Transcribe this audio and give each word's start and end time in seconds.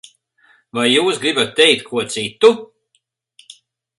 Vai 0.77 0.85
jūs 0.91 1.19
gribat 1.25 1.51
teikt 1.59 1.85
ko 1.91 2.03
citu? 2.15 2.51